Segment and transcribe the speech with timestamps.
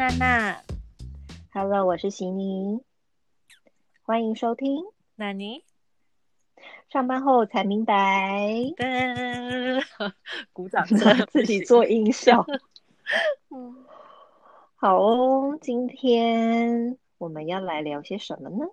[0.00, 0.62] 娜娜。
[1.52, 2.80] Hello，我是悉尼，
[4.00, 4.82] 欢迎收听。
[5.14, 5.62] 那你
[6.88, 8.48] 上班后才明白，
[8.78, 9.82] 的
[10.54, 10.98] 鼓掌声
[11.28, 12.46] 自己做音效。
[13.54, 13.84] 嗯
[14.76, 18.64] 好哦，今天我们要来聊些什么呢？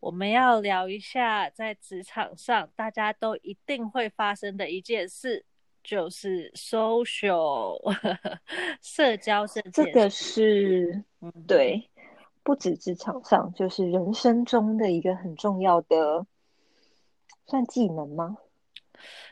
[0.00, 5.44] 我们要聊一下在职场上大家都一定会发生的一件事，
[5.82, 7.78] 就是 social
[8.82, 11.88] 社交这个是嗯，对，
[12.42, 16.26] 不止职场上，就是人生中的一个很重要的，
[17.46, 18.36] 算技能吗？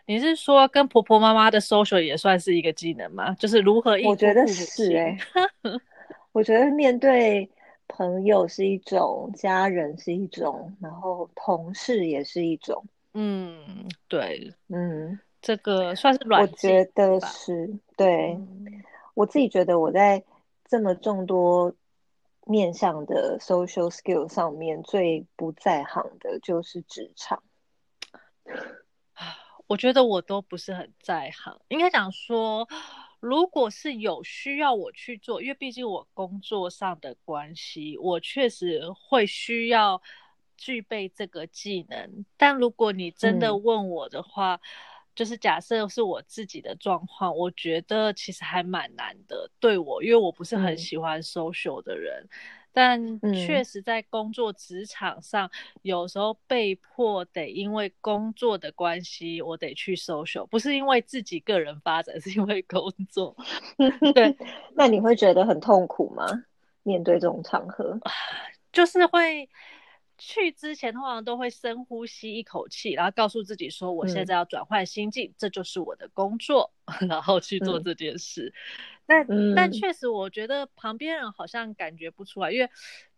[0.07, 3.35] 你是说跟婆婆妈妈的 social 也算是一个技能吗？
[3.35, 5.19] 就是如何我觉得是哎、
[6.33, 7.51] 我觉得面对
[7.87, 12.85] 朋友是一种，家人是一种，然后同事也是一种。
[13.15, 18.35] 嗯，对，嗯，这个算是我软我觉得是对。
[18.35, 20.23] 嗯我自己觉得我在
[20.65, 21.75] 这么众多
[22.47, 27.43] 面向的 social skill 上面最不在行的就是职场。
[29.67, 32.69] 我觉得我都不是很在行，应该讲说，
[33.19, 40.01] 如果是有需要我去做，因为毕竟我工作上的关系，我确实会需要
[40.57, 42.25] 具备这个技能。
[42.37, 44.61] 但如果你真的嗯问我的话，
[45.19, 52.25] 就是假设是我自己的状况，我觉得其实还蛮难的，对我，因为我不是很嗯喜欢 social 的人。
[52.71, 55.51] 但嗯确实在工作职场上，
[55.83, 63.35] 有时候被迫得因为工作的关系，我得去 social，不是因为自己个人发展， 是因为工作。
[64.15, 64.37] 对，
[64.77, 66.25] 那你会觉得很痛苦吗？
[66.85, 67.99] 面对这种场合，
[68.73, 69.49] 就是会
[70.19, 76.73] 去之前通常都会深呼吸一口气，然后告诉自己说，我现嗯在要转换心境，这就是我的工作，
[77.09, 78.53] 然后去做嗯这件事。
[79.07, 82.69] 但、但嗯确实，我觉得旁边人好像感觉不出来，因为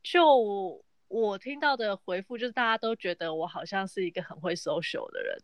[0.02, 5.42] 就我听到的回复，就是大家都觉得我好像是一个很会 social 的人。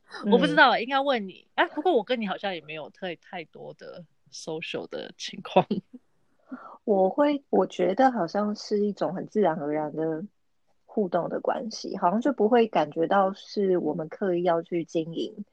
[0.32, 1.46] 我不知嗯道，应该问你。
[1.56, 5.66] 哎、不过我跟你好像也没有太太多的 social 的情况。
[6.88, 10.24] 我会，我觉得好像是一种很自然而然的
[10.86, 15.44] 互动的关系，好像就不会感觉到是我们刻意要去经营。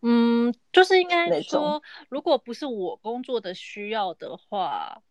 [0.00, 5.02] 嗯，就是应该说，如果不是我工作的需要的话，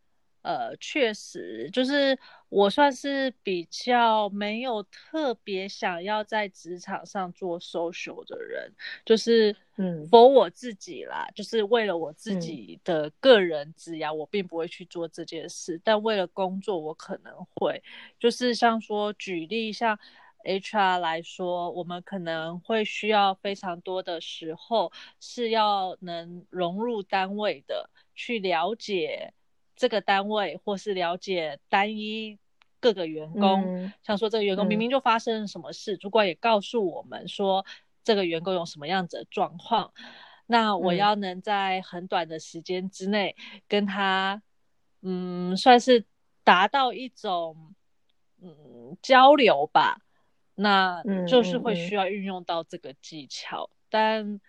[0.43, 2.17] 呃，确实就是
[2.49, 8.71] 我算是比较没有特别想要在职场上做 social 的人，
[9.05, 17.81] 就是嗯否我自己啦，就是为了我自嗯己的个人职涯，我并不会去做这件事，但为了工作，我可能会，
[18.19, 19.97] 就是像说举例像。
[20.45, 29.33] HR 来说，我们可能会需要非常多的时候是要能融入单位的，去了解
[29.75, 32.37] 这个单位，或是了解单一
[32.79, 33.63] 各个员工。
[33.65, 37.65] 嗯像说这个员工嗯明明就发生了什么事，主管也告诉我们说
[38.03, 39.93] 这个员工有什么样子的状况，
[40.45, 43.35] 那我嗯要能在很短的时间之内
[43.67, 44.41] 跟他，
[45.01, 46.05] 嗯，算是
[46.43, 47.73] 达到一种
[48.41, 49.99] 嗯交流吧。
[50.55, 54.39] 那嗯就是会需要运用到这个技巧，但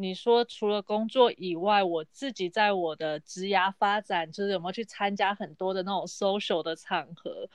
[0.00, 7.48] 你说除了工作以外，我自己在我的职涯发展，就是有没有去参加很多的那种 social 的场合？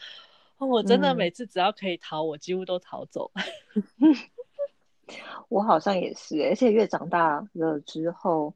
[0.58, 3.30] 哦我真的嗯每次只要可以逃，我几乎都逃走。
[5.50, 8.54] 我好像也是欸，而且越长大了之后，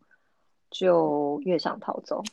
[0.72, 2.24] 就越想逃走，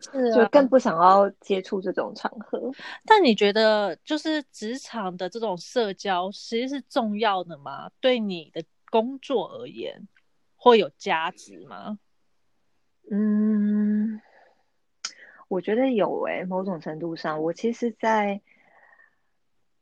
[0.00, 2.70] 是就更不想要接触这种场合。
[3.04, 7.90] 但你觉得，就是职场的这种社交，其实是重要的吗？
[8.00, 10.06] 对你的工作而言，
[10.62, 11.98] 会有价值吗？
[13.10, 14.20] 嗯，
[15.48, 18.42] 我觉得有诶，某种程度上，我其实，在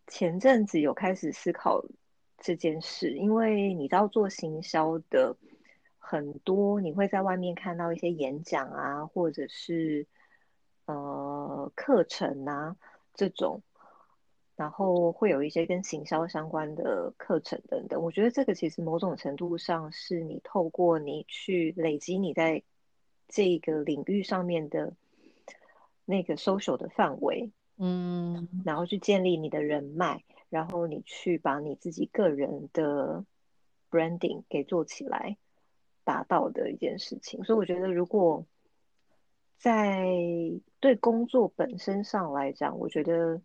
[0.06, 1.84] 前阵子有开始思考
[2.38, 5.36] 这件事，因为你知道做行销的
[5.98, 10.06] 很多，你会在外面看到一些演讲啊，或者是
[10.86, 12.76] 呃课程啊
[13.14, 13.62] 这种，
[14.58, 18.02] 然后会有一些跟行销相关的课程等等。
[18.02, 22.64] 我觉得这个其实某种程度上是你透过你去累积你在
[23.28, 24.96] 这个领域上面的
[26.04, 33.24] 那个 social 的范围，嗯然后去建立你的人脉，然后你去把你自己个人的
[33.92, 35.36] branding 给做起来，
[36.02, 37.44] 达到的一件事情。
[37.44, 38.44] 所以我觉得，如果
[39.56, 40.08] 在
[40.80, 43.40] 对工作本身上来讲，我觉得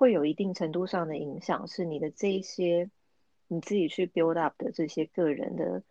[0.00, 2.90] 会有一定程度上的影响，是你的这一些
[3.48, 5.82] 你自己去 build up 的这些个人的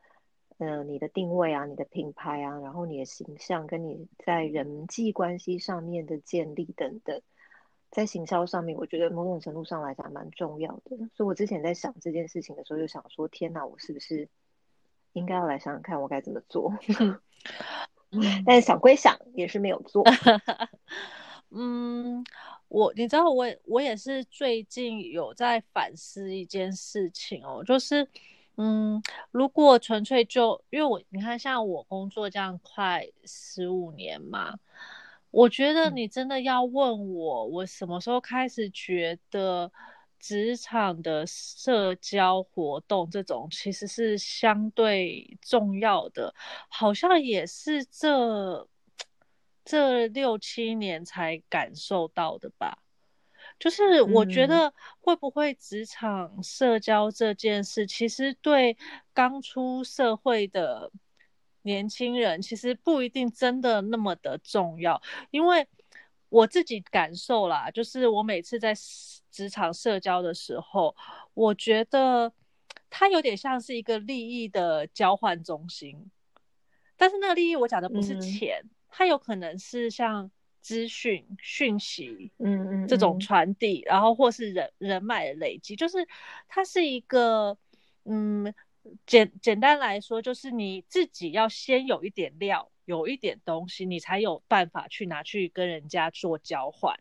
[0.58, 7.22] 呃，你的定位啊，你的品牌啊，然后你的形象跟你在人际关系上面的建立等等，
[7.92, 10.98] 在行销上面，我觉得某种程度上来讲蛮重要的。
[11.14, 14.28] 所以我之前在想这件事情的时候，就想说：天哪，我是不是
[15.14, 16.74] 应该要来想想看我该怎么做？
[18.44, 20.04] 但是想归想，也是没有做。
[21.52, 22.24] 嗯，
[22.70, 28.08] 我你知道，我我也是最近有在反思一件事情哦，就是。
[28.62, 29.02] 嗯，
[29.32, 34.60] 如果纯粹就因为我你看，像我工作这样快十五年嘛，
[35.32, 39.72] 我觉得你真的要问我，我什么时候开始觉得
[40.20, 46.36] 职场的社交活动这种其实是相对重要的，
[46.68, 48.68] 好像也是这
[49.70, 52.80] 这六七年才感受到的吧。
[53.60, 58.76] 就是我觉得会不会职场社交这件事，其实对
[59.14, 60.92] 刚出社会的
[61.62, 65.00] 年轻人，其实不一定真的那么的重要。
[65.30, 65.68] 因为
[66.30, 68.74] 我自己感受啦，就是我每次在
[69.30, 70.96] 职场社交的时候，
[71.36, 72.34] 我觉得
[72.90, 76.10] 它有点像是一个利益的交换中心。
[76.98, 80.30] 但是那个利益，我讲的不是钱，它有可能是像。
[80.62, 86.06] 资讯讯息，嗯嗯，这种传递，然后或是人人脉的累积，就是
[86.50, 87.58] 它是一个，
[88.04, 88.54] 嗯，
[89.06, 97.00] 简简单来说，就是你自己要先有一点料，有一点东西，你才有办法去拿去跟人家做交换。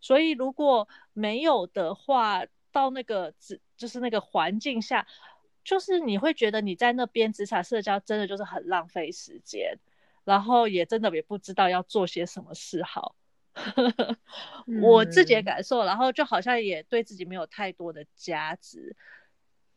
[0.00, 5.06] 所以如果没有的话，到那个职就是那个环境下，
[5.62, 9.78] 就是你会觉得你在那边职场社交真的就是很浪费时间。
[10.24, 13.14] 然后也真的也不知道要做些什么事好，
[14.82, 18.96] 我自己的感受，然后就好像也对自己没有太多的价值，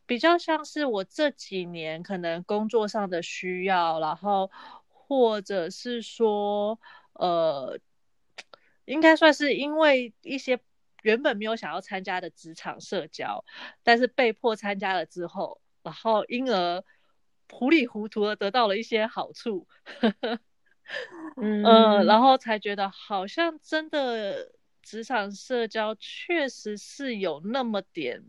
[0.06, 4.50] 比较像是我这几年可能工作上的需要，然后
[4.88, 6.80] 或者是说，
[7.12, 7.78] 呃，
[8.86, 10.58] 应该算是因为一些
[11.02, 13.44] 原本没有想要参加的职场社交，
[13.82, 16.82] 但是被迫参加了之后，然后因而。
[17.50, 19.66] 糊里糊涂的得到了一些好处，
[21.36, 24.52] 嗯，然后才觉得好像真的
[24.82, 28.24] 职场社交确实是有那么点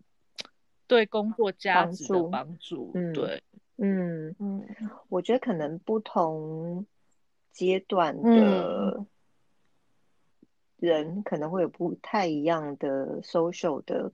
[0.88, 3.44] 对工作价值的帮助，嗯，对，
[3.78, 4.66] 嗯嗯，
[5.10, 6.86] 我觉得可能不同
[7.52, 9.06] 阶段的
[10.78, 14.12] 人可能会有不太一样的 social 的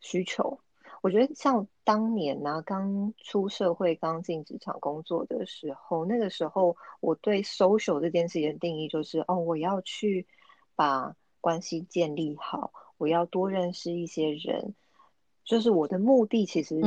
[0.00, 0.58] 需求。
[1.02, 10.26] 我觉得像当年呢，刚出社会、刚进职场工作的时候，那个时候我对 social 这件事情的定义就是：哦，我要去
[10.74, 14.74] 把关系建立好，我要多认识一些人，
[15.44, 16.80] 就是我的目的其实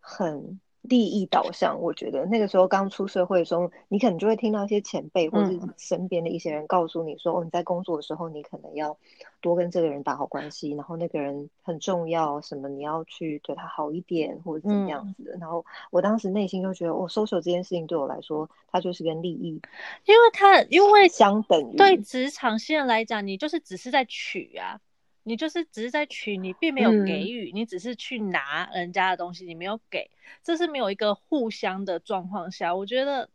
[0.00, 0.60] 很。
[0.86, 8.94] 利益导向，我觉得那个时候刚出社会的时候，你可能就会听到一些前辈或者身边的一些人告诉你说：“哦，你在工作的时候，你可能要
[9.40, 19.58] 多跟这个人打好关系，然后那个人很重要，什么你要去对他好一点，或者怎么样子的。”然后我当时内心就觉得，我收手这件事情对我来说，它就是跟利益，
[20.04, 24.78] 因为它因为相等于对职场现在来讲，你就是只是在取啊。
[25.26, 30.10] 你就是只是在取，你并没有给予，你只是去拿人家的东西，你没有给，
[30.42, 33.30] 这是没有一个互相的状况下，我觉得，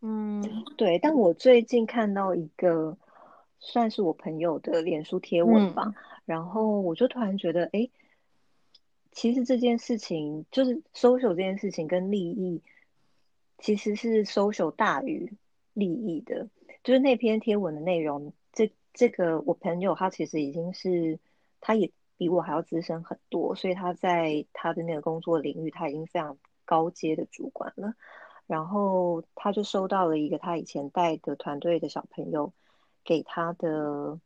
[0.00, 0.40] 嗯，
[0.76, 1.00] 对。
[1.00, 2.96] 但我最近看到一个
[3.58, 5.92] 算是我朋友的脸书贴文吧，
[6.24, 7.90] 然后我就突然觉得，哎，
[9.10, 12.62] 其实这件事情就是 social 这件事情跟利益
[13.58, 15.32] 其实是 social 大于
[15.72, 16.48] 利益的，
[16.84, 18.32] 就是那篇贴文的内容。
[18.98, 21.20] 这个我朋友他其实已经是，
[21.60, 27.94] 他也比我还要资深很多，所以他在他的那个工作领域他已经非常高阶的主管了。
[28.48, 32.52] 然后他就收到了一个他以前带的团队的小朋友
[33.04, 34.18] 给他的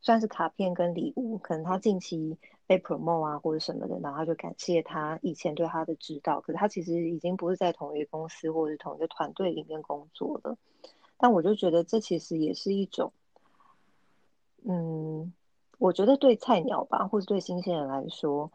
[0.00, 6.40] 算是卡片跟礼物，可能他近期被 promote 啊或者什么的，然后他就感谢他以前对他的指导。
[6.40, 10.56] 可是他其实已经不是在同一个公司或者是同一个团队里面工作了。
[11.18, 13.12] 但我就觉得这其实也是一种。
[14.68, 15.32] 嗯，
[15.78, 18.52] 我觉得对菜鸟吧，或者对新鲜人来说，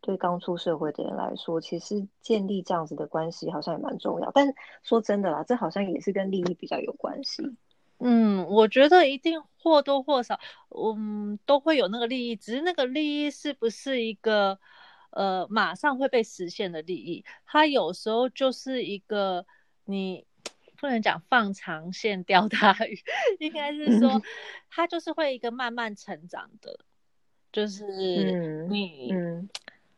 [0.00, 4.30] 对刚出社会的人来说，其实建立这样子的关系好像也蛮重要。
[4.32, 7.56] 但是说真的啦，这好像也是跟利益比较有关系。
[7.98, 10.38] 嗯，我觉得一定或多或少，
[10.70, 14.58] 嗯，都会有那个利益，只是那个利益是不是一个
[15.10, 17.24] 呃马上会被实现的利益？
[17.46, 19.46] 它有时候就是一个
[19.84, 20.26] 你。
[20.84, 22.98] 不能讲放长线钓大鱼，
[23.38, 24.20] 应该是说，
[24.68, 26.78] 它就是会一个慢慢成长的，
[27.50, 27.86] 就是
[28.68, 29.48] 你，嗯，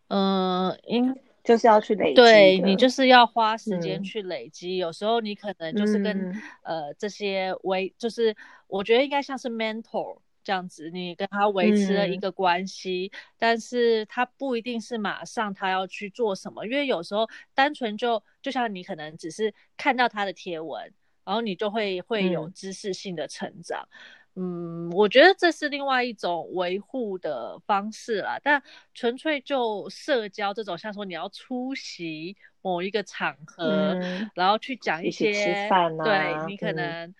[0.07, 1.12] 嗯，应
[1.43, 4.05] 就是要去累积，对你就是要花时间嗯。
[4.05, 4.76] 去累积。
[4.76, 6.43] 有时候你可能就是跟、嗯。
[6.62, 8.37] 呃这些微，就是
[8.69, 20.81] 我觉得应该像是 mentor 这样子，你跟他维持了一嗯个关系，但是他不一定是马上他要去做什么，因为有时候单纯就就像你可能只是看到他的贴文，
[21.25, 23.88] 然后你就会会有嗯知识性的成长。
[24.37, 28.62] 嗯，我觉得这是另外一种维护的方式啦，但
[28.95, 35.69] 纯粹就社交这种，像说你要出席某一个场合，嗯然后去讲一些，
[36.05, 37.15] 对你可嗯能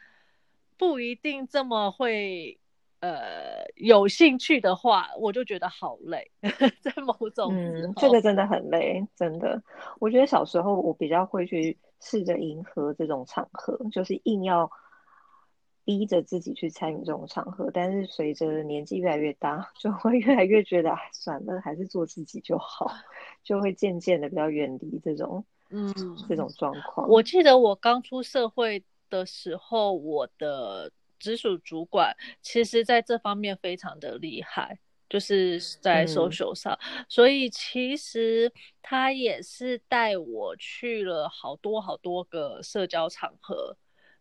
[0.77, 2.61] 不一定这么会。
[3.01, 6.31] 呃，有兴趣的话，我就觉得好累，
[6.81, 9.63] 在某种嗯，候这个真的很累，真的。
[10.01, 14.71] 我觉得小时候我比较会去试着迎合这种场合，就是硬要
[15.85, 17.71] 逼着自己去参与这种场合。
[17.73, 22.91] 但是随着年纪越来越大，就会越来越觉得，哎，算了，还是做自己就好，
[23.45, 25.93] 就会渐渐的比较远离这种嗯，
[26.29, 27.09] 这种状况。
[27.09, 43.77] 我记得我刚出社会的时候，我的直属主管其实在这方面非常的厉害，就是在嗯 social 上，所以其实他也是带我去了好多好多个社交场合。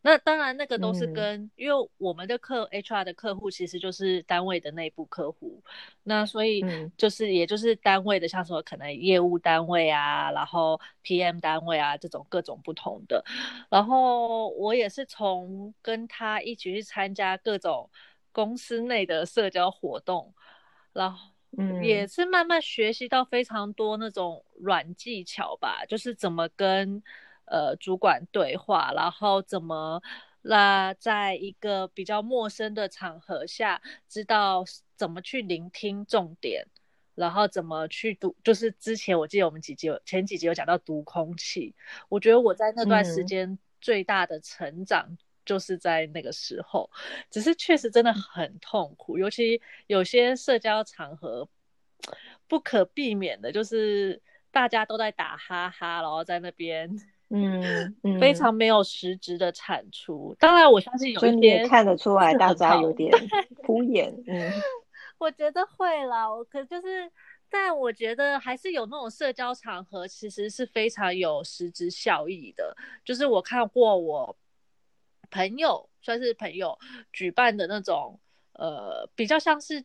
[0.06, 1.08] 那当然，那个都是嗯。
[1.08, 5.64] 跟，因为我们的客 HR 的客户其实就是单位的内部客户，
[6.04, 6.92] 那所以嗯。
[6.96, 13.24] 就是也就是单位的，像说可能业务单位啊，然后 PM 单位啊这种各种不同的，
[13.72, 17.90] 然后我也是从跟他一起去参加各种
[18.32, 20.36] 公司内的社交活动，
[20.94, 21.76] 然后嗯。
[21.82, 27.02] 也是慢慢学习到非常多那种软技巧吧，就是怎么跟
[27.46, 30.02] 呃主管对话，然后怎么
[30.42, 34.64] 那在一个比较陌生的场合下，知道
[34.96, 36.66] 怎么去聆听重点。
[37.16, 38.36] 然后怎么去读？
[38.44, 41.74] 就是之前我记得我们几集有前几集有讲到读空气，
[42.10, 46.92] 我觉得我在那段时嗯间最大的成长就是在那个时候，
[47.32, 51.48] 只是确实真的很痛苦，尤其有些社交场合
[52.50, 54.22] 不可避免的，就是
[54.52, 56.90] 大家都在打哈哈，然后在那边
[57.30, 60.36] 嗯嗯，非常没有实质的产出。
[60.40, 63.12] 当然，我相信有一也看得出来，大家有点
[63.64, 64.14] 敷衍。
[64.28, 64.52] 嗯
[65.18, 67.10] 我觉得会啦，我可就是，
[67.50, 72.76] 但我觉得还是有那种社交场合，其实是非常有实质效益的。
[73.04, 74.36] 就是我看过我
[75.32, 76.78] 朋友，算是朋友
[77.14, 78.20] 举办的那种，
[78.54, 79.84] 呃，比较像是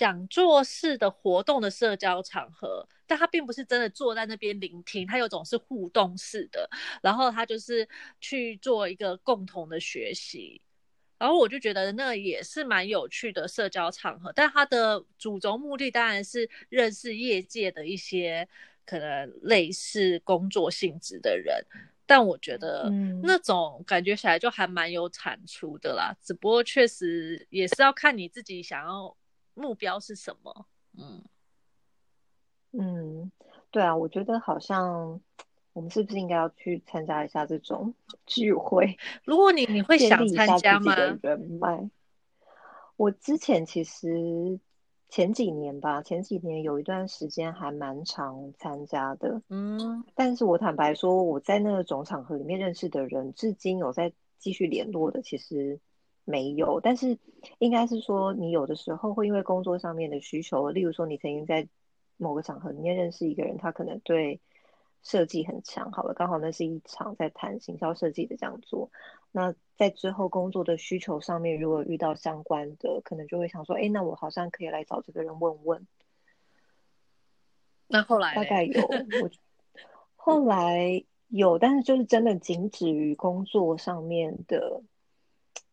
[0.00, 6.66] 讲座式的活动的社交场合，但他并不是真的坐在那边聆听，他有种是互动式的，
[7.02, 7.86] 然后他就是
[8.18, 10.62] 去做一个共同的学习。
[11.18, 18.48] 然后我就觉得那也是蛮有趣的社交场合，但他的主轴目的当然是认识业界的一些
[18.86, 21.62] 可能类似工作性质的人，
[22.06, 26.16] 但我觉得嗯那种感觉起来就还蛮有产出的啦。
[26.22, 29.14] 只不过确实也是要看你自己想要
[29.54, 30.66] 目标是什么。
[30.98, 31.22] 嗯，
[32.72, 33.32] 嗯，
[33.70, 35.20] 对啊，我觉得好像
[35.72, 37.94] 我们是不是应该要去参加一下这种
[38.26, 40.94] 聚会，如果你你会想参加吗？
[41.22, 41.90] 人脉？
[42.96, 44.60] 我之前其实
[45.08, 55.80] 前几年吧，前几年有一段时间还蛮常参加的，嗯但是我坦白说，我在那种场合里面认识的人，至今有在继续联络的，其实
[56.30, 56.80] 没有。
[56.80, 57.18] 但是
[57.58, 61.68] 应该是说，你有的时候会因为工作上面的需求，例如说你曾经在
[62.16, 64.40] 某个场合里面认识一个人，他可能对
[65.02, 68.90] 设计很强，好了，刚好那是一场在谈行销设计的讲座。
[69.32, 75.86] 那在之后工作的需求上面，如果遇到相关的，可能就会想说，哎，那我好像可以来找这个人问问。
[77.86, 79.30] 那后来大概有，我
[80.14, 84.82] 后来有，但是就是真的仅止于工作上面的，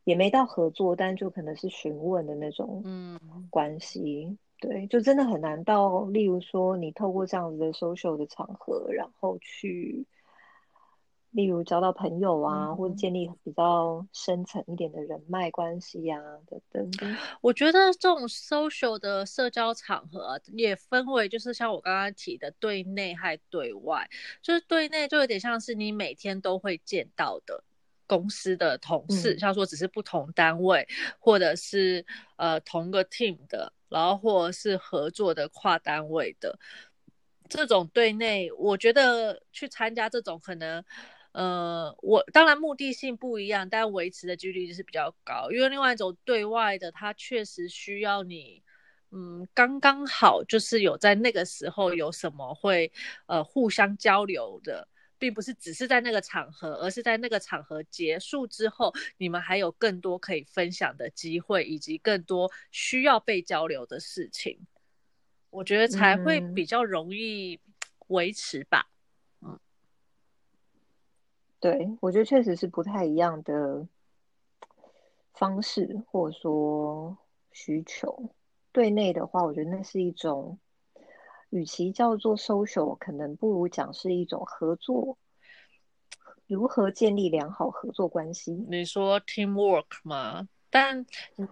[0.07, 4.37] 也没到合作，但就可能是询问的那种嗯关系。
[4.61, 10.05] 对，就真的很难到，例如说你透过这样子的 social 的场合，然后去，
[11.31, 16.21] 例如交到朋友啊，或者嗯建立比较深层一点的人脉关系啊，
[16.71, 17.17] 等等。
[17.41, 24.09] 我觉得这种 social 的社交场合啊也分为，就是像我刚刚提的对内还对外。
[24.41, 27.61] 就是对内就有点像是你每天都会见到的
[28.07, 30.87] 公司的同事，嗯像说只是不同单位，
[31.19, 32.03] 或者是
[32.37, 36.57] 呃同个 team 的，然后或者是合作的跨单位的
[37.47, 40.83] 这种对内，我觉得去参加这种可能。
[41.33, 45.51] 呃，我当然目的性不一样，但维持的几率是比较高。
[45.51, 48.63] 因为另外一种对外的，它确实需要你，
[49.11, 52.91] 嗯，刚刚好就是有在那个时候有什么会
[53.27, 54.87] 呃互相交流的，
[55.19, 64.59] 并不是只是在那个场合，而是在那个场合结束之后，你们还有更多可以分享的机会，以及更多需要被交流的事情，
[65.49, 67.59] 我觉得才会比较容易
[68.07, 68.89] 维持吧。
[69.41, 69.59] 嗯，
[71.59, 73.87] 对，我觉得确实是不太一样的
[75.33, 77.17] 方式，或者说
[77.51, 78.29] 需求。
[78.71, 80.59] 对内的话，我觉得那是一种，
[81.49, 85.17] 与其叫做 social，可能不如讲是一种合作，
[86.45, 88.53] 如何建立良好合作关系？
[88.69, 90.47] 你说 teamwork 吗？
[90.69, 91.05] 但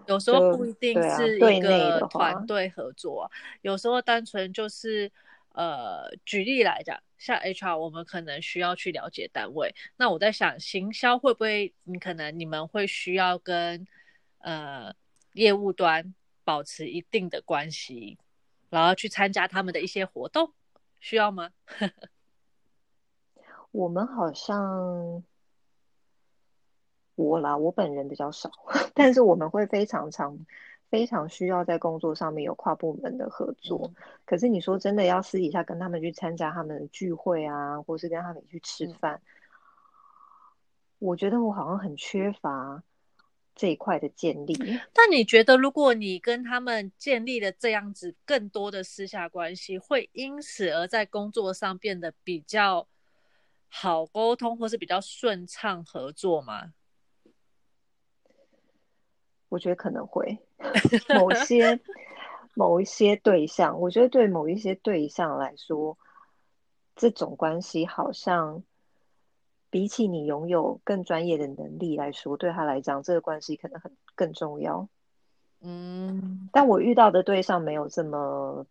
[0.08, 5.12] 有时候不一定是一个团队合作，有时候单纯就是，
[5.54, 9.74] 呃，举例来讲，像 HR，我们可能需要去了解单位。
[9.96, 13.88] 那我在想，行销会不会，你可能你们会需要跟
[14.40, 14.94] 呃
[15.34, 16.14] 业务端。
[16.48, 18.20] 保持一定的关系，
[18.76, 20.52] 然后去参加他们的一些活动，
[21.00, 21.52] 需要吗？
[23.72, 25.24] 我们好像
[27.16, 28.52] 我啦，我本人比较少，
[28.94, 30.46] 但是我们会非常常、
[30.90, 33.94] 非常需要在工作上面有跨部门的合作。
[34.26, 39.22] 可是你说真的要私底下跟他们去参加他们的聚会啊，或是跟他们去吃饭，
[41.00, 42.84] 我觉得我好像很缺乏。
[43.56, 44.54] 这一块的建立，
[44.94, 52.86] 那你觉得，如果你跟他们建立了这样子更多的私下关系，会因此而在工作上变得比较
[53.70, 56.74] 好沟通，或是比较顺畅合作吗？
[59.48, 60.38] 我觉得可能会，
[61.16, 61.80] 某些
[62.56, 65.98] 某一些对象，我觉得对某一些对象来说，
[66.94, 68.64] 这种关系好像。
[69.70, 74.88] 比起你拥有更专业的能力来说，对他来讲，这个关系可能很更重要。
[75.62, 78.66] 嗯，但我遇到的对象没有这么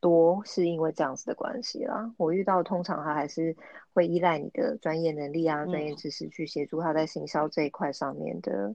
[0.00, 2.12] 多，是因为这样子的关系啦。
[2.18, 3.56] 我遇到通常他还是
[3.94, 8.74] 会依赖你的专业能力啊、专业知识去协助他在行销这一块上面的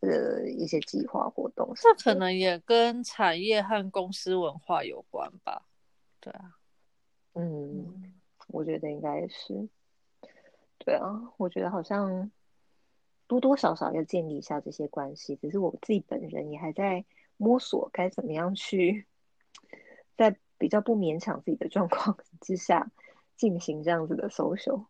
[0.00, 1.72] 呃一些计划活动。
[1.76, 5.62] 这可能也跟产业和公司文化有关吧？
[6.20, 6.56] 对啊，
[7.34, 8.12] 嗯，
[8.48, 9.66] 我觉得应该是。
[10.86, 12.30] 对啊，我觉得好像
[13.26, 17.04] 多多少少要建立一下这些关系，只是我自己本人也还在
[17.36, 19.04] 摸索该怎么样去
[20.16, 22.88] 在比较不勉强自己的状况之下
[23.36, 24.86] 进行这样子的 social。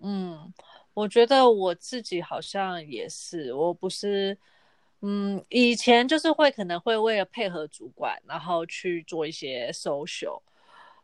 [0.00, 0.52] 嗯，
[0.92, 4.36] 我觉得我自己好像也是，我不是，
[5.00, 10.42] 嗯，以前就是会可能会为了配合主管，然后去做一些 social。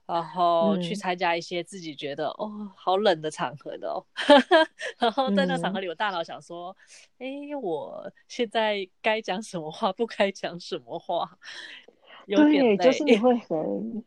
[0.07, 4.05] 然后去参加一些自己觉得哦好冷的场合的哦，
[5.01, 6.77] 然后在那场合里，我大脑想说，
[7.19, 7.27] 哎，
[7.63, 11.39] 我现在该讲什么话，不该讲什么话，
[12.27, 14.05] 对，就是你 会很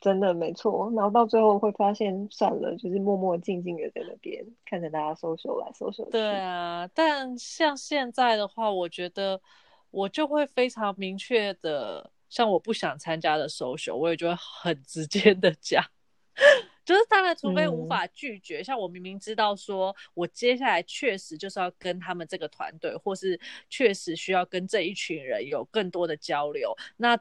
[0.00, 6.04] 真的没错，然后到最后会发现算了，就是默默静静的在那边看着大家搜手来收手。
[6.10, 9.40] 对啊，但像现在的话，我觉得
[9.90, 12.12] 我就会非常明确的。
[12.34, 15.84] 像我不想参加的 social，我也就会很直接的讲，
[16.84, 18.60] 就是当然，除非无法拒绝。
[18.60, 23.38] 像我明明知道说，我接下来确实就是要跟他们这个团队，或是
[23.70, 26.74] 确实需要跟这一群人有更多的交流。
[26.96, 27.16] 那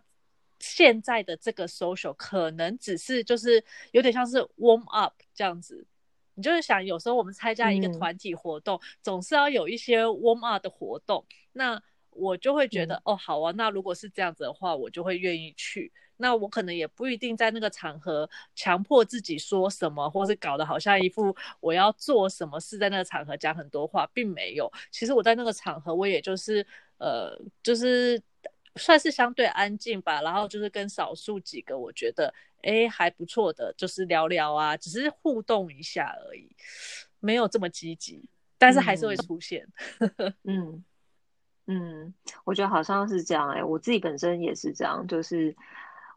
[0.60, 5.86] 现在的这个 social 可能只是就是有点像是 warm up 这样子。
[6.34, 11.23] 你就是想，有时候我们参加一个团体活动，总是要有一些 warm up 的活动。
[11.52, 11.80] 那
[12.15, 15.91] 我就会觉得哦，好啊，那如果是这样子的话，我就会愿意去。
[16.17, 24.71] 那我可能也不一定在那个场合强迫自己说什么，或是搞得好像一副我要做什么事，在那个场合讲很多话，并没有。
[24.91, 26.65] 其实我在那个场合，我也就是
[26.99, 28.21] 呃，就是
[28.76, 30.21] 算是相对安静吧。
[30.21, 36.47] 然后就是跟少数几个我觉得哎还不错的，就是聊聊啊，只是互动一下而已，
[37.19, 38.23] 没有这么积极，
[38.58, 39.67] 但是还是会出现。
[40.45, 40.56] 嗯。
[40.56, 40.84] 嗯，
[42.43, 45.56] 我觉得好像是这样哎，我自己本身也是这样，就是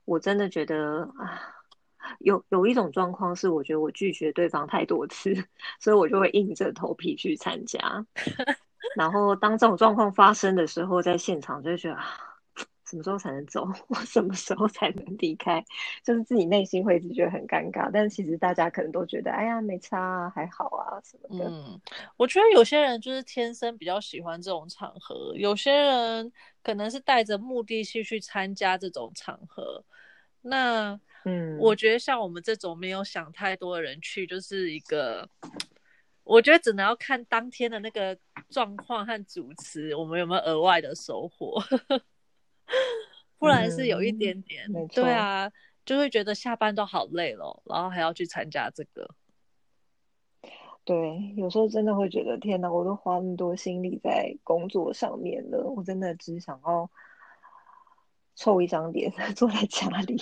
[0.05, 1.41] 我真的觉得啊，
[2.19, 5.35] 有有一种状况是，我觉得我拒绝对方太多次，
[5.81, 7.79] 所以我就会硬着头皮去参加，
[8.97, 11.99] 然后当这种状况发生的时候，在现场就觉得。
[12.89, 13.67] 什么时候才能走？
[13.89, 15.65] 我什么时候才能离开？
[16.05, 21.49] 就是自己内心会一直觉得很尴尬，但其实大家可能都觉得，哎呀，没差啊，还好啊什么的。
[21.51, 21.81] 嗯，
[22.17, 29.85] 我觉得有些人就是天生比较喜欢这种场合，有些人可能是带着目的性去参加这种场合。
[30.43, 35.29] 那，嗯，我觉得像我们这种没有想太多的人去，就是一个，
[36.23, 38.17] 我觉得只能要看当天的那个
[38.49, 41.61] 状况和主持，我们有没有额外的收获。
[43.39, 45.51] 不然是有一点点，对啊，
[45.85, 49.09] 就会觉得下班都好累了，然后还要去参加这个。
[50.85, 56.89] 对，有时候真的会觉得天哪，我都花那么多心力在工作上面了，我真的只想要
[58.37, 60.17] 臭一张脸 坐在家里，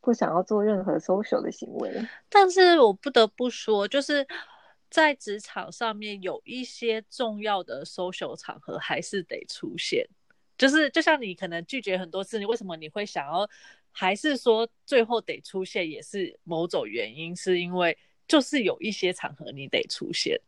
[0.00, 1.90] 不想要做任何 social 的行为。
[2.28, 4.26] 但是我不得不说，就是
[4.90, 10.06] 在职场上面有一些重要的 social 场合还是得出现。
[10.58, 13.48] 就是就像你可能拒绝很多次，你为什么你会想要，
[13.92, 20.38] 还是说最后得出现，也是某种原因，是因为就是有一些场合你得出现。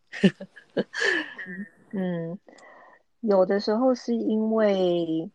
[1.93, 2.39] 嗯，
[3.21, 5.31] 有的时候是因为，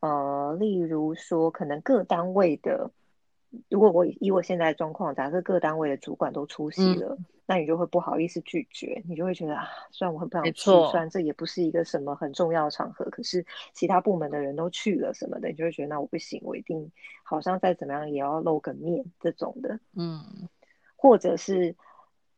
[0.00, 2.90] 呃，例如说，可能各单位的，
[3.68, 7.18] 如果我以我现在的状况，假设各单位的主管都出席了，
[7.50, 16.92] 那你就会不好意思拒绝，你就会觉得啊，虽然我很不想去，虽然这也不是一个什么很重要的场合，可是其他部门的人都去了什么的，你就会觉得那我不行，我一定
[17.24, 19.80] 好像再怎么样也要露个面这种的。
[19.96, 20.48] 嗯，
[20.94, 21.74] 或者是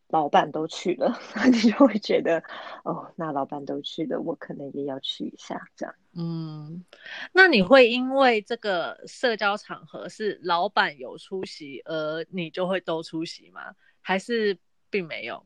[0.08, 1.14] 老板都去了，
[1.52, 2.42] 你就会觉得
[2.82, 5.94] 哦，那老板都去了，我可能也要去一下，这样。
[6.14, 6.86] 嗯，
[7.32, 13.74] 那你会因为这个社交场合是老板有出席，而你就会都出席吗？
[14.00, 14.58] 还是
[14.92, 15.44] 并没有，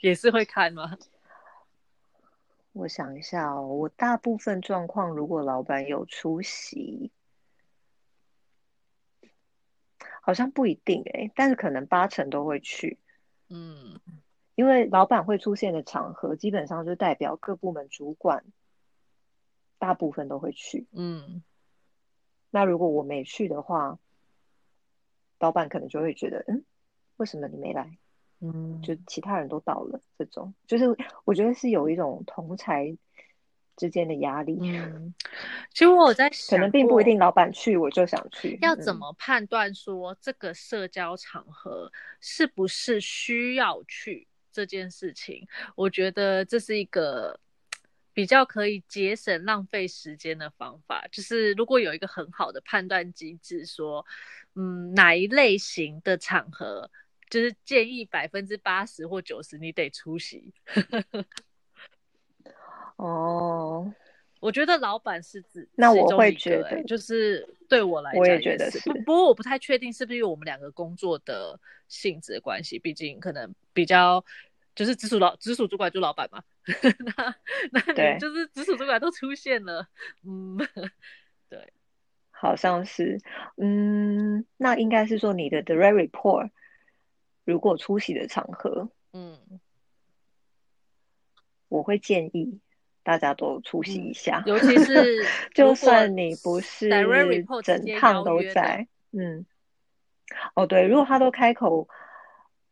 [0.00, 0.96] 也是会看吗？
[2.72, 7.12] 我想一下哦，我大部分状况，如果老板有出席，
[10.22, 12.98] 好像不一定诶，但是可能八成都会去，
[13.50, 14.00] 嗯
[14.54, 18.44] 因为老板会出现的场合，基本上就代表各部门主管
[19.78, 20.86] 大部分都会去。
[20.92, 21.42] 嗯
[22.50, 23.98] 那如果我没去的话，
[25.38, 26.64] 老板可能就会觉得，嗯，
[27.16, 27.98] 为什么你没来？
[28.42, 30.84] 嗯，就其他人都到了，这种就是
[31.24, 32.92] 我觉得是有一种同才
[33.76, 34.58] 之间的压力。
[34.60, 35.14] 嗯，
[35.70, 38.56] 其实我有在可想，能并不一定老板去我就想去。
[38.56, 45.46] 嗯要怎么判断说这个社交场合是不是需要去这件事情？
[45.76, 47.38] 我觉得这是一个
[48.12, 51.06] 比较可以节省浪费时间的方法。
[51.12, 54.04] 就是如果有一个很好的判断机制，说，
[54.54, 56.90] 嗯，哪一类型的场合，
[57.32, 60.52] 就是建议百分之八十或九十你得出席。
[62.96, 63.90] 哦，
[64.38, 68.78] 我觉得老板是指那我会觉得欸就是对我来讲我也觉得是。
[68.80, 74.22] 不不过我不太确定是不是因为我们两个工作的性质的关系，毕竟可能比较
[74.74, 76.44] 就是直属老直属主管就老板嘛，
[77.16, 77.34] 那
[77.72, 79.88] 那对你就是直属主管都出现了，
[80.24, 80.58] 嗯，
[81.48, 81.72] 对，
[82.30, 83.18] 好像是，
[83.56, 86.50] 嗯，那应该是说你的 direct report
[87.44, 89.38] 如果出席的场合，嗯。
[91.68, 92.60] 我会建议
[93.02, 96.92] 大家都出席一下，尤其是 就算你不是
[97.62, 99.46] 整趟都在，嗯，
[100.54, 101.88] 哦对，如果他都开口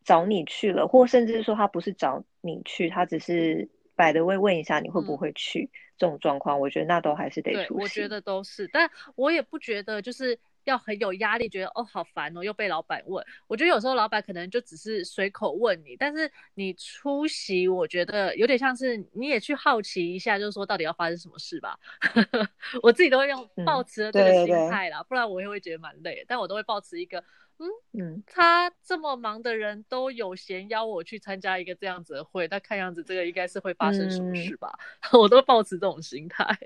[0.05, 5.17] 找你去了，或甚至是说他不是找你去，他只是摆的位问一下你会不嗯。
[5.17, 7.81] 会去，这种状况，我觉得那都还是得，出席。
[7.81, 10.39] 我觉得都是，但我也不觉得就是
[10.71, 13.25] 要很有压力，觉得哦好烦哦，又被老板问。
[13.47, 21.79] 我觉得有时候老板可能就只是随口问你，但是你出席，我觉得有点像是你也去好奇一下，就是说到底要发生什么事吧。
[22.83, 26.25] 我自己都会用嗯抱持了这个心对对对态啦，不然我也会觉得蛮累。
[26.29, 27.19] 但我都会抱持一个，
[27.59, 34.79] 嗯嗯，他这么忙的人都有闲邀我去参加一个这样子的会，那看样子这个应该是会发生什么嗯事吧？
[35.13, 36.57] 我都抱持这种心态。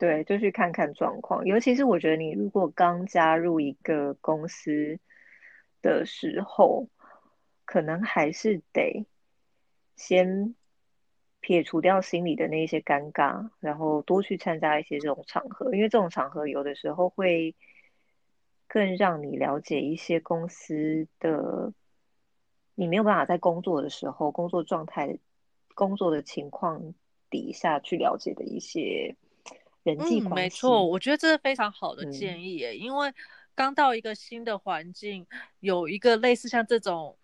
[0.00, 1.44] 对，就去看看状况。
[1.44, 4.98] 尤其是我觉得你如果刚加入一个公司
[5.82, 6.88] 的时候，
[7.66, 9.04] 可能还是得
[9.96, 10.54] 先
[11.40, 17.54] 撇除掉心里的那些尴尬，然后多去参加一些这种场合，因为这种场合有的时候会
[18.66, 21.74] 更让你了解一些公司的，
[22.74, 25.18] 你没有办法在工作的时候、工作状态、
[25.74, 26.94] 工作的情况
[27.28, 29.14] 底下去了解的一些
[29.82, 30.34] 人际嗯，关系。
[30.34, 33.12] 没错，我觉得这是非常好的嗯建议耶，因为
[33.54, 35.26] 刚到一个新的环境，
[35.60, 37.16] 有一个类似像这种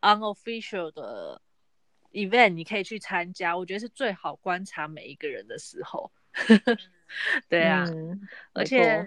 [0.00, 1.40] unofficial 的
[2.12, 6.10] event，你可以去参加，我觉得是最好观察每一个人的时候。
[7.48, 8.20] 对啊，嗯，
[8.54, 9.06] 而且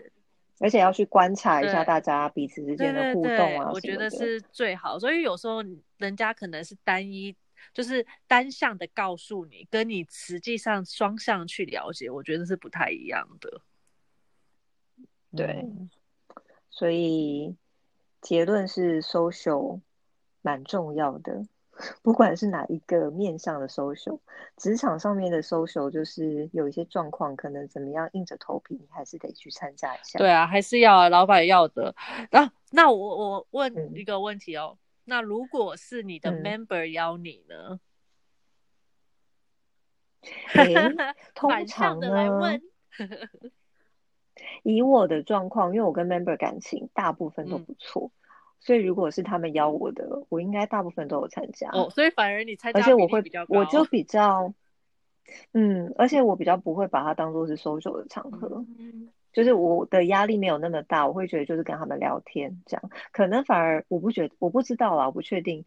[0.60, 4.97] 而且要去观察一下大家彼此之间的互动啊，我觉得是最好。
[4.97, 5.62] 所以有时候
[5.97, 7.36] 人家可能是单一，
[7.74, 13.62] 就是单向的告诉你，跟你实际上双向去了解，我觉得是不太一样的。
[15.36, 15.89] 对嗯
[16.70, 17.56] 所以
[18.22, 19.82] 结论是 social
[20.41, 21.46] 蛮重要的。
[22.02, 24.20] 不管是哪一个面向的 social，
[24.56, 30.17] 职场上面的 social，就是有一些状况，可能怎么样，硬着头皮，你还是得去参加一下。
[30.17, 31.96] 对啊，还是要啊，老板要的。
[32.32, 34.76] 那那我我问一个问题哦，
[35.10, 37.80] 那如果是你的 member 邀你呢？
[41.34, 42.60] 通常呢，
[44.63, 48.12] 以我的状况，因为我跟 member 感情大部分都不错。
[48.60, 51.70] 所以，如果是他们邀我的，我应该大部分都有参加。
[51.72, 54.54] 哦，所以反而你参加，而且我会比较，我就比较，
[55.54, 58.65] 嗯，而且我比较不会把它当做是 social 的场合，
[59.38, 65.63] 就是我的压力没有那么大，我会觉得就是跟他们聊天这样，可能反而我不觉得，我不知道啦，我不确定，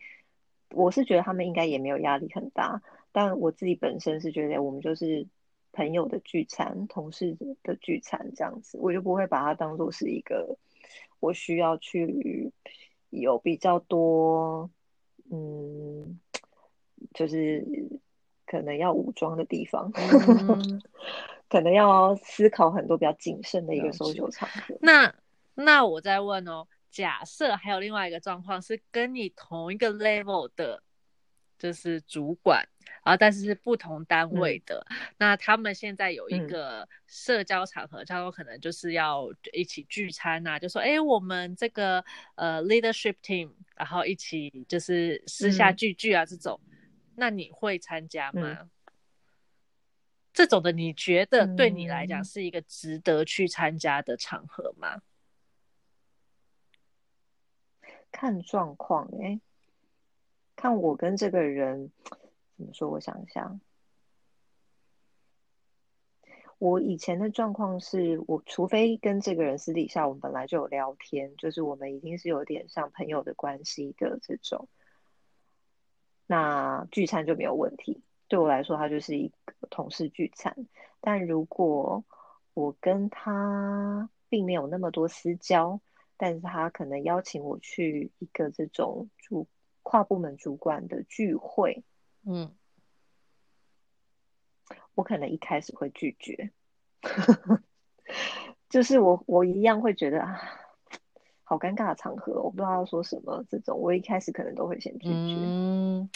[0.73, 5.29] 我是觉得他们应该也没有压力很大，但我自己本身是觉得我们就是
[5.71, 10.57] 朋友的聚餐、同事的聚餐这样子，我就不会把它当做是一个
[11.21, 12.53] 我需要去。
[13.13, 14.71] 有比较多，
[15.33, 16.21] 嗯，
[17.13, 17.67] 就是
[18.47, 19.91] 可能要武装的地方，
[21.51, 24.75] 可能要思考很多比较谨慎的一个搜救场合。
[24.81, 25.15] 那
[25.55, 30.83] 那我再问哦，假设还有另外一个状况是跟你同一个 level 的。
[31.61, 32.67] 就是主管，
[33.05, 34.83] 然后但是是不同单位的，
[35.19, 42.03] 那他们现在有一个社交场合，他说可能就是要一起聚餐呐，就说哎，我们这个
[42.37, 46.59] 呃 leadership team，然后一起就是私下聚聚啊这种，
[47.15, 48.67] 那你会参加吗？
[50.33, 55.03] 这种的你觉得对你来讲是一个值得去参加的场合吗？
[58.11, 59.41] 看状况哎。
[60.57, 61.91] 看我跟这个人
[62.59, 62.91] 怎么说？
[62.91, 63.59] 我想一下，
[66.59, 74.69] 我以前的状况是我除非跟这个人私底下我们本来就有聊天，就是我们已经是有点像朋友的关系的这种，
[76.27, 78.03] 那聚餐就没有问题。
[78.31, 80.57] 对我来说，他就是一个同事聚餐。
[81.03, 82.03] 但如果
[82.55, 85.83] 我跟他并没有那么多私交，
[86.17, 89.47] 但是他可能邀请我去一个这种主。
[89.83, 91.83] 跨部门主管的聚会，
[92.25, 92.55] 嗯，
[94.95, 96.51] 我可能一开始会拒绝，
[98.69, 100.39] 就是我我一样会觉得啊，
[101.43, 103.43] 好尴尬的场合，我不知道要说什么。
[103.49, 105.13] 这种我一开始可能都会先拒绝。
[105.15, 106.11] 嗯，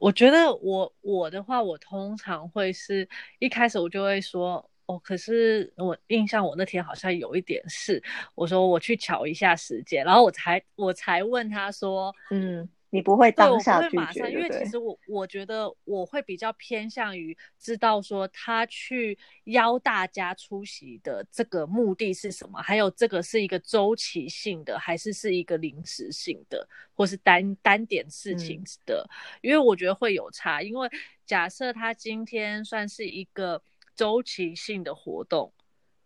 [0.00, 3.08] 我觉得我我的话，我通常会是
[3.38, 4.68] 一开始我就会说。
[4.86, 8.02] 哦，可是我印象我那天好像有一点事，
[8.34, 29.08] 我说我去瞧一下时间，然后我才我才问他说，嗯，你不会当下拒绝，因为其实我我觉得我会比较偏向于知道说他去邀大家出席的这个目的是什么，还有这个是一个周期性的还是是一个临时性的，或是单单点事情的，
[29.40, 30.88] 因为我觉得会有差，因为
[31.24, 33.62] 假设他今天算是一个。
[33.96, 35.52] 周期性的活动，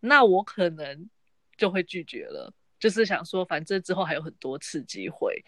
[0.01, 1.09] 那我可能
[1.55, 2.51] 就会拒绝了。
[2.77, 5.41] 就是想说，反正之后还有很多次机会，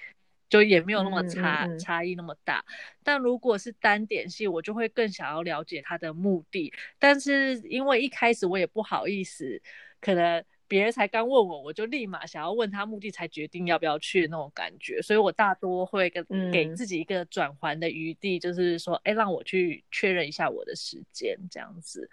[0.49, 2.63] 就也没有那么差差异那么大。
[3.03, 6.73] 但如果是单点戏，我就会更想要了解他的目的。
[6.99, 9.61] 但是因为一开始我也不好意思，
[9.99, 15.01] 可能别人才刚问我，我就立马想要问他目的，才决定要不要去那种感觉。
[15.01, 22.09] 所以我大多会跟给自己一个转环的余地，就是说，哎，让我去确认一下我的时间，这样子。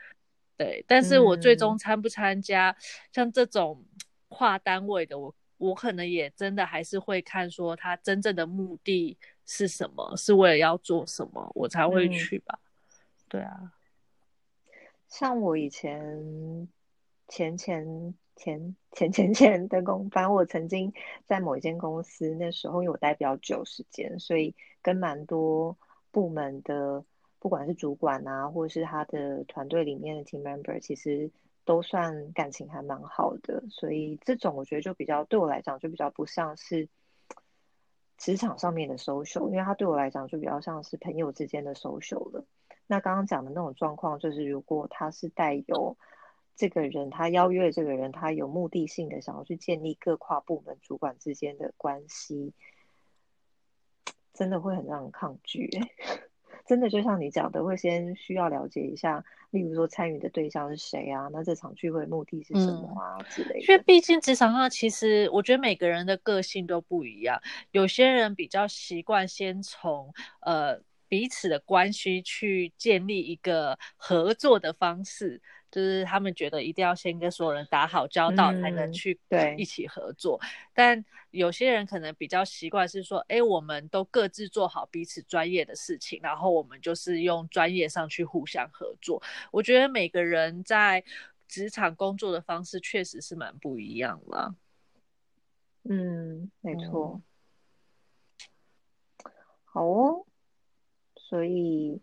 [0.57, 2.77] 对，但是我最终参不参加
[3.12, 3.85] 像这种
[4.29, 12.59] 跨单位的，我我可能也真的还是会看说他真正的目的是什么，是为了要做什么，我才会去吧。
[13.29, 13.73] 对啊，
[15.09, 16.69] 像我以前
[17.29, 20.93] 前前前前前前的公，反正我曾经
[21.27, 25.77] 在某一间公司，那时候因为我待比较久时间，所以跟蛮多
[26.11, 27.05] 部门的。
[27.40, 31.31] 不管是主管啊，或者是他的团队里面的 team member，其实
[31.64, 36.88] 都算感情还蛮好的，所以这种我觉得就比较对我来讲就比较不像是
[38.16, 42.44] 职场上面的 social，因为他对我来讲就比较像是朋友之间的 social 了。
[42.87, 45.96] 那刚刚讲的那种状况，就是如果他是带有
[46.55, 52.53] 这个人，他邀约这个人，他有目的性的想要去建立各跨部门主管之间的关系，
[54.35, 55.70] 真的会很让人抗拒。
[56.66, 61.29] 真的就像你讲的，会先需要了解一下，例如说参与的对象是谁啊？
[61.33, 63.61] 那这场聚会目的是什么啊之类的。
[63.61, 67.40] 因为毕竟职场上，其实我觉得每个人的个性都不一样。
[67.70, 75.42] 有些人比较习惯先从呃彼此的关系去建立一个合作的方式。
[75.75, 80.41] 就是他们觉得一定要先跟所有人打好交道，才能去对一起合作。
[80.73, 89.21] 但有些人可能比较习惯是说，哎，我们都各自做好彼此专业的事情，然后我们就是用专业上去互相合作。
[89.51, 91.03] 我觉得每个人在
[91.49, 94.55] 职场工作的方式确实是蛮不一样了。
[95.83, 97.21] 嗯，没错。
[99.65, 100.25] 好哦，
[101.17, 102.01] 所以。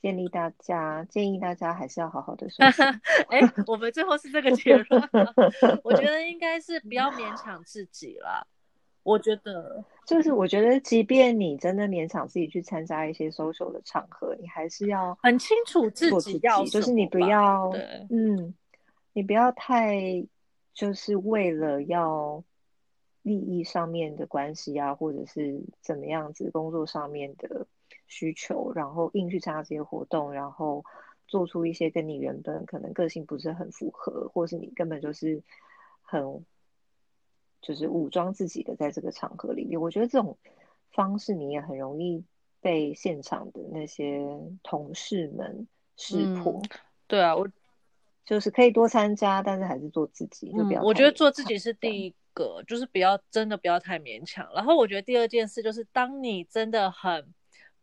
[0.00, 2.82] 建议大家，建议大家还是要好好的休息。
[3.28, 5.02] 哎，我们最后是这个结论。
[5.82, 8.46] 我觉得应该是不要勉强自己了。
[9.02, 17.70] 我觉得，就是我觉得，即便你真的勉强自己去参加一些 social 的场合，你还是要很清楚自己要，就是你不要，
[18.10, 18.54] 嗯，
[19.12, 20.26] 你不要太
[20.74, 22.42] 就是为了要
[23.22, 27.66] 利益上面的关系啊，或者是怎么样子工作上面的。
[28.06, 30.84] 需求，然后硬去参加这些活动，然后
[31.26, 35.42] 做出一些跟你原本可能个性不是很符合，或是你根本就是
[36.02, 36.44] 很
[37.60, 40.38] 就是武装自己的，在这个场合里面，我觉得这种
[40.92, 42.24] 方式你也很容易
[42.60, 44.24] 被现场的那些
[44.62, 45.66] 同事们
[45.96, 46.62] 识破。
[47.08, 47.48] 对啊，我
[48.24, 50.82] 就是可以多参加，但是还是做自己，就不要。
[50.82, 54.48] 我觉得做自己是第一个，就是不要真的不要太勉强。
[54.54, 57.34] 然后我觉得第二件事就是，当你真的很。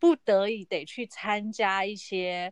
[0.03, 2.51] 不得已得去参加一些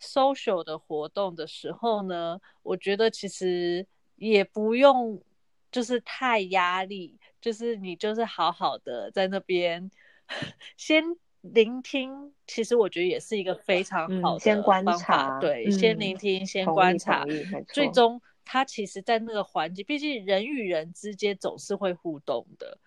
[0.00, 5.22] social 的活动的时候呢，我觉得其实也不用
[5.70, 9.88] 就是太压力，就是你就是好好的在那边
[10.76, 11.04] 先
[11.42, 17.24] 聆听，其实我觉得也是一个非常好的先观察，对，先聆听，先观察，
[17.72, 22.78] 最终他其实，在那个环境，毕竟人与人之间总是会互动的，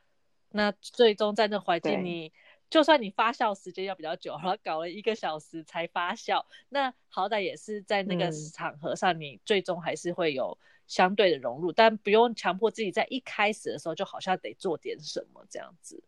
[0.50, 2.34] 那最终在那环境你。
[2.74, 10.58] 就算你发酵时间要比较久，然后搞了一个小时才发酵，那好歹也是在那个场合上，你最终还是会有
[10.88, 16.04] 相对的融入，但不用强迫自己在一开始的时候就好像得做点什么这样子。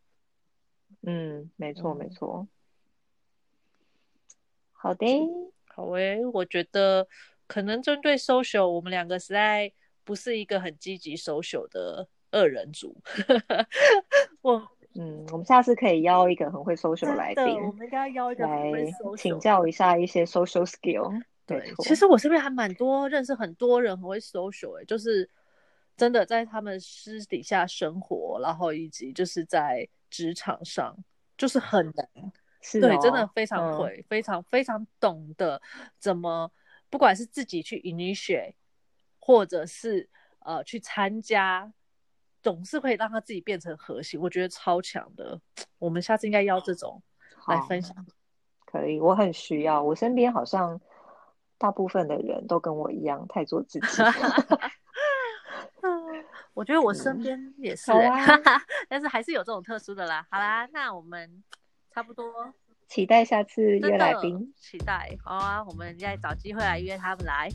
[1.03, 2.47] 嗯，没错没错。
[4.71, 5.05] 好的，
[5.67, 7.07] 好诶，我觉得
[7.45, 9.71] 可能针对 social，我们两个实在
[10.03, 12.99] 不是一个很积极 social 的二人组。
[14.41, 14.67] 我。
[14.97, 18.71] 嗯，我们下次可以邀一个很会 social 的来宾，我们应该邀一个来
[19.17, 21.21] 请教一下一些 social skill。
[21.45, 25.29] 对，其实我身边还蛮多认识很多人很会 social，哎，就是
[25.97, 30.97] 真的在他们私底下生活，然后以及就是在职场上，
[31.37, 32.07] 就是很难，
[32.79, 35.61] 对，真的非常会，非常非常懂得
[35.99, 36.49] 怎么，
[36.89, 38.53] 不管是自己去 initiate，
[39.19, 41.73] 或者是呃去参加。
[42.45, 45.41] 总是可以让他自己变成核心，我觉得超强的。
[45.79, 47.01] 我们下次应该邀这种
[47.47, 48.05] 来分享。
[48.67, 49.81] 可以，我很需要。
[49.81, 50.79] 我身边好像
[51.57, 53.87] 大部分的人都跟我一样太做自己。
[56.53, 57.91] 我觉得我身边也是，
[58.87, 60.27] 但是还是有这种特殊的啦。
[60.29, 61.43] 好啦，那我们
[61.91, 62.53] 差不多
[62.87, 65.17] 期待下次约来宾，期待。
[65.23, 67.49] 好啊，我们再找机会来约他们来。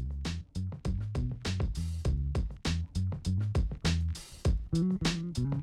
[4.72, 5.59] Thank you.